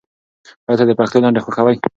آیا 0.67 0.77
ته 0.79 0.85
د 0.87 0.91
پښتو 0.99 1.17
لنډۍ 1.23 1.41
خوښوې؟ 1.43 1.75